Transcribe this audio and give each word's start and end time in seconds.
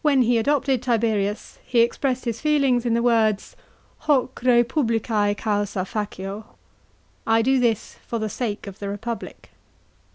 When 0.00 0.22
he 0.22 0.38
adopted 0.38 0.80
Tiberius, 0.82 1.58
he 1.62 1.80
expressed 1.82 2.24
his 2.24 2.40
feelings 2.40 2.86
in 2.86 2.94
the 2.94 3.02
words: 3.02 3.56
Hoc 4.08 4.36
reipublicss 4.40 5.36
causa 5.36 5.80
fado," 5.80 6.44
I 7.36 7.42
do 7.42 7.60
this 7.60 7.96
for 8.06 8.18
the 8.18 8.30
sake 8.30 8.66
of 8.66 8.78
the 8.78 8.88
republic.' 8.88 9.50